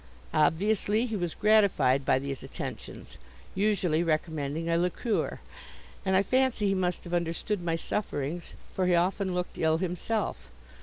Obviously 0.33 1.05
he 1.05 1.15
was 1.15 1.35
gratified 1.35 2.05
by 2.05 2.17
these 2.17 2.41
attentions, 2.41 3.19
usually 3.53 4.01
recommending 4.01 4.67
a 4.67 4.75
liqueur; 4.75 5.39
and 6.03 6.15
I 6.15 6.23
fancy 6.23 6.69
he 6.69 6.73
must 6.73 7.03
have 7.03 7.13
understood 7.13 7.61
my 7.61 7.75
sufferings, 7.75 8.53
for 8.73 8.87
he 8.87 8.95
often 8.95 9.35
looked 9.35 9.59
ill 9.59 9.77
himself. 9.77 10.49